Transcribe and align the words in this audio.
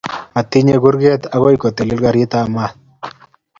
Matiyat 0.35 0.77
kurget 0.85 1.21
agoi 1.35 1.55
kotelel 1.63 1.99
garitap 2.07 2.45
mat 2.55 2.73